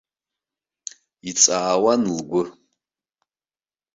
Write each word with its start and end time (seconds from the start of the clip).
Иҵаауан 1.29 2.01
лгәы. 2.17 2.43